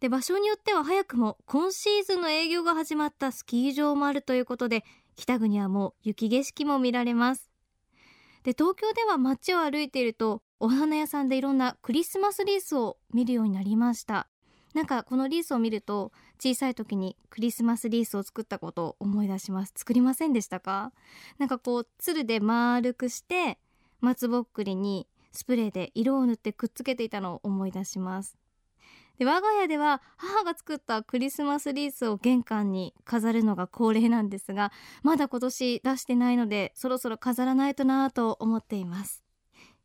[0.00, 4.84] で場所によっては早くも今シーズンの営業が始まったスキー場もあるということで
[5.16, 7.50] 北国はもう雪景色も見られます。
[8.42, 14.28] で東京では街を歩いているとお花屋さんでいろんなクリスマスリースを見るようになりました。
[14.74, 19.72] なんかこのリースを見ると小さい時にクリスマスリースを作ったことを思い出します。
[19.76, 20.92] 作りませんでしたか？
[21.38, 23.58] なんかこうつるで丸くして
[24.00, 28.36] 松ぼっくりにスプレーで色を塗ってくっつけていたのを思い出します。
[29.18, 39.22] で我が家では母が作ったクリスマスリースを玄関に飾るのが恒例なんですがまだ今年出してないのでそろそろ飾らないとなぁと思っています。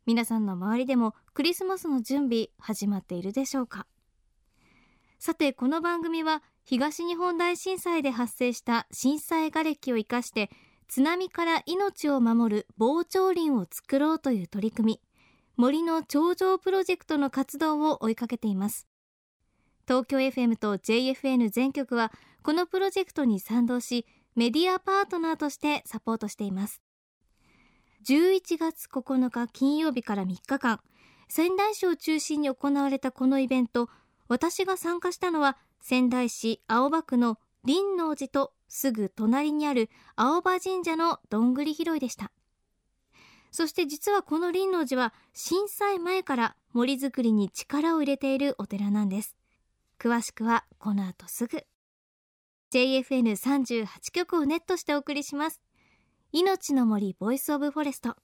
[0.06, 3.86] 皆さんの周りでもクリスマスの準備始まっているでしょうか。
[5.18, 10.50] さてこの番組は東日本大震災で発生した震災瓦礫を生かして
[10.88, 15.00] 津波から命を守る防潮林を作ろうという取り組み
[15.56, 18.89] 森の頂上プロジェクトの活動を追いかけています。
[19.90, 22.12] 東京 FM と JFN 全局は
[22.44, 26.80] このプロジェクトに賛同しメディアパートナーとしてサポートしています。
[28.06, 30.80] 11月9日金曜日から3日間
[31.28, 33.88] 仙台市を中心に行われたこのイベント
[34.28, 42.30] 私が参加したのは仙台市青葉区の輪王寺とすぐ隣にある青葉神社のどんぐり拾いでした。
[43.50, 49.39] そして実はこの輪王寺は震災前から森づくりに力を入れているお寺なんです。
[50.00, 51.62] 詳しくはこの後すぐ。
[52.72, 55.60] JFN38 曲をネットしてお送りします。
[56.32, 58.16] いのちの森 Voice of Forest。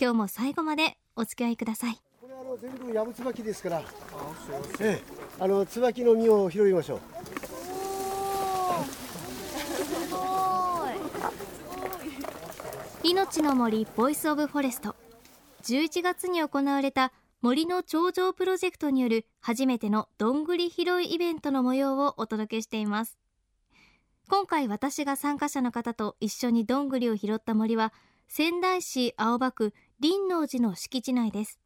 [0.00, 2.00] 今日も最後までお付き合いください。
[2.20, 3.82] これあの全部ヤブツバキですから。
[4.78, 5.02] ええ、
[5.40, 7.00] あの椿の実を拾いましょう。
[13.02, 14.94] いのちの森 Voice of Forest。
[15.64, 23.16] 11月に行われた森の長城プロジェクトによる初めてのどんぐり拾いイベントの模様をお届けしています。
[24.28, 27.92] 今回私が参加者の方と一緒にどんぐりを拾った森は
[28.26, 29.72] 仙台市青葉区
[30.02, 31.60] 林王寺の敷地内です。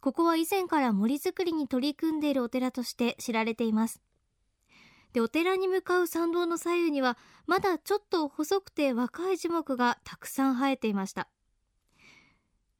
[0.00, 4.00] ここは以前から森づくりに取り組んでいるお寺として知られています。
[5.12, 7.18] でお寺に向かう参道の左右には
[7.48, 11.28] まだちょっと細くて若い樹木がたくさん生えていました。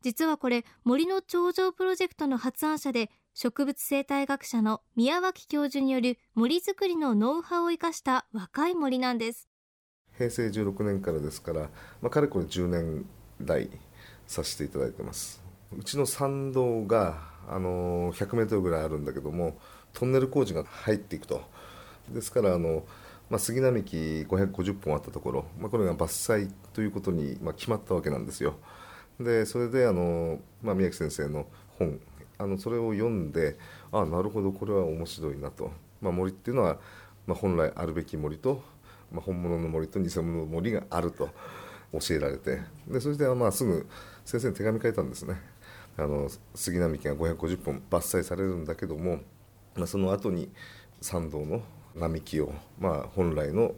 [0.03, 9.49] 実はこれ森の頂上プロジェクトの発案者で植物生態学者の宮脇教授による森づくりのノウハウを生かした若い森なんです。
[10.19, 11.71] 平成16年からですから、
[12.03, 13.07] まあ、かれこれ10年
[13.41, 13.71] 来
[14.27, 15.43] させていただいてます。
[15.77, 19.59] うちの参道が、あの100メートルぐらいあるんだけども
[19.93, 21.43] トンネル工事が入っていくと。
[22.09, 22.85] ですからあの、
[23.31, 23.97] まあ、杉並木
[24.29, 28.57] 550本あったところ、まあ、これが伐採ということに、まあ、決まったわけなんですよ。
[29.21, 31.47] でそれであの、まあ、宮城先生の
[31.79, 32.01] 本
[32.39, 33.57] あのそれを読んで
[33.93, 36.79] ああなるほどこれは面白いなと、まあ、森っていうのは、
[37.27, 38.63] まあ、本来あるべき森と、
[39.13, 41.29] まあ、本物の森と偽物の森があると
[41.93, 42.61] 教えられて。
[42.89, 43.87] でそしてまあすぐ
[44.25, 45.37] 先生に手紙書いたんですね。
[45.99, 49.21] あの杉並木が550本伐採されるんだけども、
[49.77, 50.51] まあ、その後に
[51.03, 51.63] 参道の
[51.95, 53.75] 並木を、まあ、本来の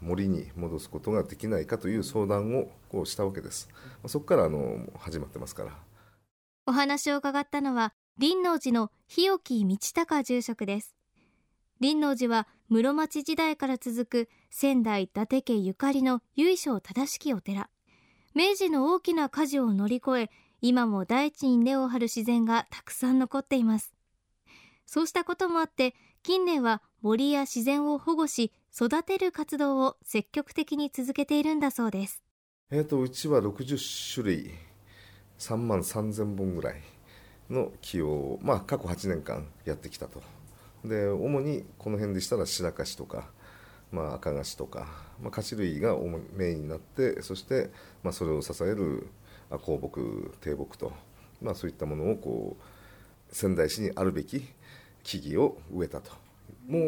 [0.00, 3.68] 森に戻すことができないかという相談をこうしたわけです。
[4.06, 5.72] そこからあの始まってますから。
[6.66, 10.94] お話を伺ったのは林王寺の日置道隆住職です。
[11.80, 17.70] 林王寺は室町時代から続く仙台伊達家ゆかりの由緒正しきお寺。
[18.34, 23.94] 明治の大きな火事を乗り越え今も大地に根を張る自然がたくさん残っています。
[24.86, 32.24] そうしたこともあって近年は森や自然を保護し育てる活動を積極的に続けているんだそうです。
[32.72, 34.50] えーと、うちは60種類
[35.38, 36.82] 3万3000本ぐらい
[37.48, 40.20] の木を、まあ、過去8年間やってきたと。
[40.84, 43.30] で主にこの辺でしたら白樫とか、
[43.92, 44.88] まあ、赤樫とか、
[45.22, 45.96] まあ、菓子類が
[46.34, 47.70] メインになってそして、
[48.02, 49.08] まあ、それを支える
[49.50, 50.92] 香木低木と、
[51.40, 54.44] まあ、そういったものをこう仙台市にあるべき
[55.04, 56.27] 木々を植えたと。
[56.68, 56.82] もう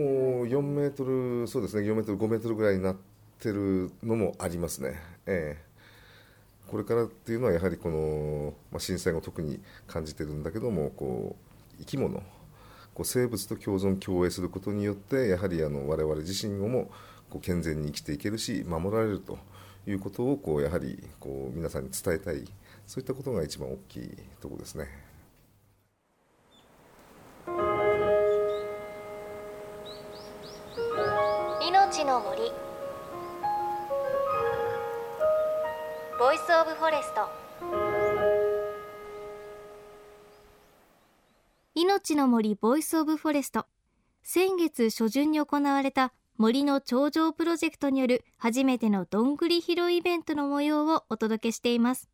[0.45, 2.97] 4メートルそうですね4メートル5メートルぐらいになっ
[3.41, 5.01] てるのもありますね。
[5.27, 5.71] ええ。
[6.69, 11.35] これからっていうのはやはりこの、まあ、震災後特に感じてるんだけどもこ
[11.75, 12.23] う生き物
[12.95, 16.91] こう生物と共存共栄することによってやはりあの我々自身をも
[17.29, 19.39] こう健全に生きていけるし守られると
[19.87, 22.45] いうことをこうやはりこう皆さんに伝えたい。
[22.87, 25.10] そういったことが一番大きいところですね。
[32.11, 32.43] の森。
[36.19, 37.29] Voice of Forest
[41.77, 43.67] いのちの森 Voice of Forest
[44.25, 52.11] 先月初旬に行われた森の長城プロジェクトによる初めてのどんぐり拾いイベントの模様をお届けしています。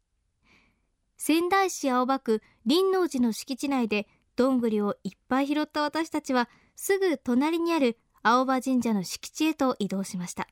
[1.16, 4.06] 仙台市青葉区輪王寺の敷地内で
[4.36, 7.96] どんぐりをいっぱい拾った私たちはすぐ隣にある
[8.28, 10.48] 青葉神社の敷地へと移動しました。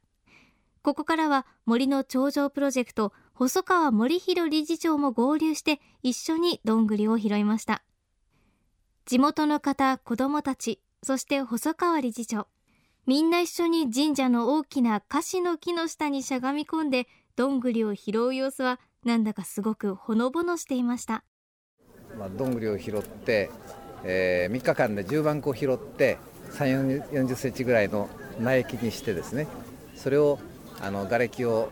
[0.82, 7.82] ここからは森の頂上プロジェクト細川森弘理事長も合流して一緒にどんぐりを拾いました。
[9.06, 12.46] 地元の方子どもたちそして細川理事長
[13.06, 21.24] みんな一緒に神社の大きなカシの木の下にしゃがみ込んでどんぐりを拾う様子はなんだかすごくほのぼのしていました。
[22.16, 23.50] まあ、どんぐりを拾って、
[24.04, 26.18] えー、3日間で10万個拾って
[26.52, 28.08] 3 4 0センチぐらいの
[28.40, 29.46] 苗木にしてですね
[29.94, 30.38] それを
[30.80, 31.70] あの瓦礫を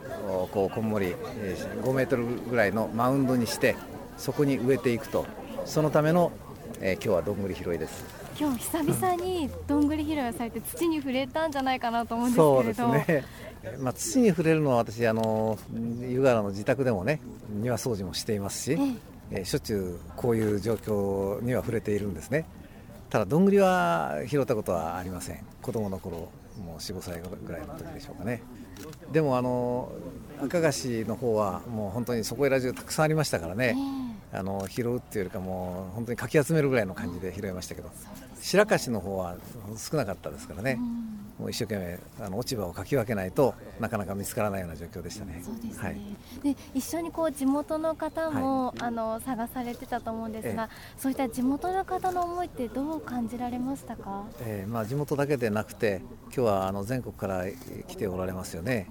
[0.53, 3.77] こうこんもり、えー、5メートルぐらいのマウンドにして
[4.17, 5.27] そこに植えていくと
[5.65, 6.33] そのための、
[6.81, 8.23] えー、今日はどんぐり拾いです。
[8.39, 13.25] 今日久々にどんぐり拾いをされて土に触れたんじゃないかなと思うんですけそうですね。
[13.79, 15.57] まあ、土に触れるのは私あの
[16.01, 17.21] 湯河原の自宅でもね
[17.51, 18.79] 庭掃除もしていますし、
[19.31, 22.45] えー、しょっちゅうこういう状況には触れているんですね
[23.13, 25.45] ただどんぐりは拾ったことはありません。
[25.61, 26.31] 子供の頃
[26.65, 28.41] もう45歳ぐらいの時でしょうかね。
[29.13, 29.93] でもあの
[30.43, 33.77] 赤菓子の方はもう本当にそこいら中たくさんありましたからね、
[34.33, 37.91] えー、あの拾うっていうよりかもう本当にかき集めるぐらいの感じで拾いましたけど、
[38.41, 39.37] 白樫の方は
[39.77, 40.79] 少なかったですからね、
[41.43, 45.43] もう一生懸命あの落ち葉をかき分けないとなかなか見つからないような状況でしたね。
[45.45, 45.85] そうですね。
[45.85, 57.45] はい、で一緒にこう地元の方も、はい、あの探されてたと思うんですが、ええ、そういった地元の方の思いってどう感じられましたか、えー、まあ、地元だけでなくて今日はあの全国から
[57.89, 58.87] 来ておられますよね。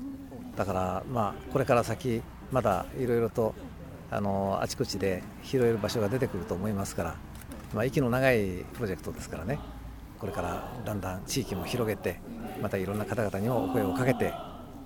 [0.57, 2.21] だから、まあ、これから先
[2.51, 3.56] まだいろいろと
[4.09, 7.15] あのあちこちで拾える場所が出てくると思いますから、
[7.74, 9.57] まあ、息の長いプロジェクトですからね
[10.21, 12.21] これからだんだん地域も広げて
[12.62, 14.31] またいろんな方々にもお声をかけて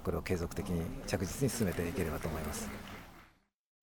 [0.01, 2.69] これを継続的に着実に進めていければと思います。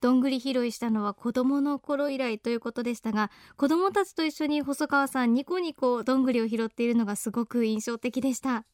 [0.00, 8.64] どんぐり拾いしたのは子供の頃以来ということでしたが子供たちと一緒に細川さんニコニコどんぐりを拾っているのがすごく印象的でした。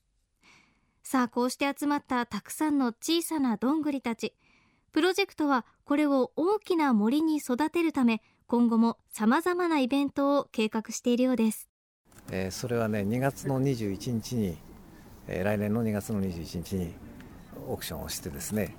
[1.03, 4.35] さあこうして集まったたくさんの小さなどんぐりたち。
[4.93, 11.68] プロジェクトはこれを大きな森に育てるため今後も様々なイベントを計画しているようです、
[12.31, 14.57] えー、それはね2月の21日に、
[15.27, 16.93] えー、来年の2月の21日に
[17.67, 18.77] オークションをしてですね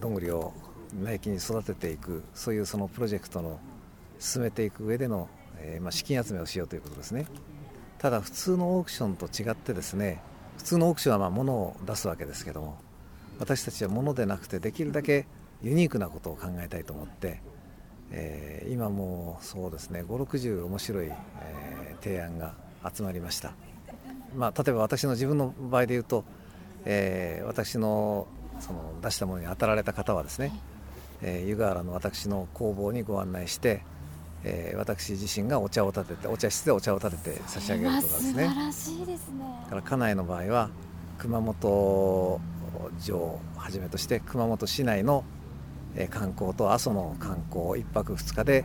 [0.00, 0.52] どんぐりを
[0.94, 3.60] 苗木に育てていくそういうそのプロジェクトの
[4.18, 5.28] 進めていく上での、
[5.58, 7.26] えー、まあ、資金集めをしようということですね。
[7.98, 10.22] ただ普通のオークションと違ってですね
[10.56, 12.78] 普通のオークションはまあ物を出すわけですけども
[13.38, 15.26] 私たちは物でなくてできるだけ
[15.62, 17.42] ユニークなことを考えたいと思って、
[18.10, 22.54] えー、今もそうですね560面白い、え、提案が
[22.94, 23.52] 集まりました、
[24.34, 26.24] まあ、例えば私の自分の場合で言うと、
[26.84, 28.26] えー、私の
[28.60, 30.52] その出したものに当たられた方はですね、
[31.22, 33.82] えー、湯河原の私の工房にご案内して、
[34.44, 39.44] えー、私自身がお茶を立ててお茶室でお茶を立てて差し上げるとかですね素晴らしいですね。
[39.68, 40.70] から家内の場合は
[41.18, 42.40] 熊本
[42.98, 45.24] 城をはじめとして熊本市内の
[46.10, 48.64] 観光と阿蘇の観光1泊2日で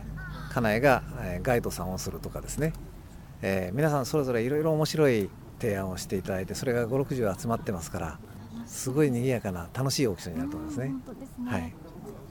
[0.52, 1.02] 家内が
[1.42, 2.72] ガイドさんをするとかですね、
[3.42, 8.18] えー、皆さんそれぞれいろいろ面白い提案をしていただいてそれが560集まってますから
[8.66, 10.94] すごい賑やかな楽しいオークションになると思いますね。
[11.36, 11.50] すね。
[11.50, 11.74] はい。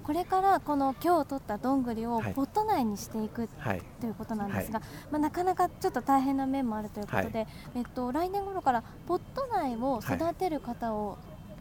[0.04, 7.48] これからこの今日取ったどんぐりをポット内にしていく、はい、ということなんですが、はい、まあ、なかなかちょっと大変な面もあるということで、はい、
[7.78, 11.18] えっと、来年頃からポット内を育てる方を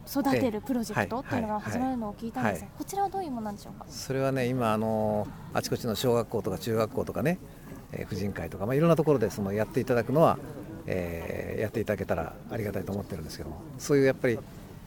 [0.07, 3.87] 育てるプロジェクトっていうのが始まるのを聞いたんですが、こちらはどういうものなんでしょうか？
[3.89, 7.39] それはね今あのあちこちの小学校とか中学校とかね、
[7.95, 10.37] え、婦人会とか、まあ、いろんなところでそのやっていただくのは、
[10.87, 14.39] えー、やっていただけたらありがたいと思ってるんですけどもそういうやっぱり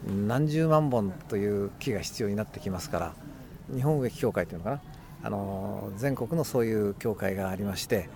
[0.06, 3.14] 何十万本という木が必要になってきますから
[3.74, 4.80] 日本植木協会というのかな
[5.24, 8.08] あの全国のそういう協会がありまして、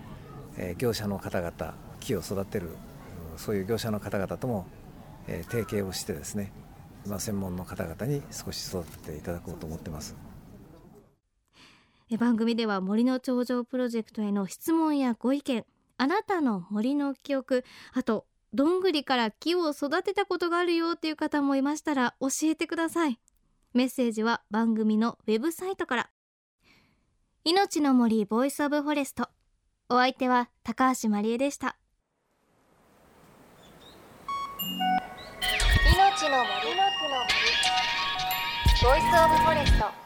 [0.56, 2.70] えー、業者の方々木を育てる
[3.36, 4.66] そういう業者の方々とも、
[5.26, 6.52] えー、提携をしてですね、
[7.06, 10.31] まあ、専門の方々に少し育てていただこうと思ってます。
[12.16, 15.64] 番組では森の長城プロジェクトへの質問やご意見
[15.98, 23.18] あなたの森の記憶あとどんぐりから木を育てたことがあるよっていう方もいましたら教えてください。
[23.72, 26.10] メッセージは番組のウェブサイトから。
[27.44, 29.30] いのちの森 Voice of Forest。
[29.88, 31.78] お相手は高橋真理恵でした。
[35.96, 36.76] 命の森。
[36.76, 37.42] の森。
[38.82, 40.01] ボイスオブフォレスト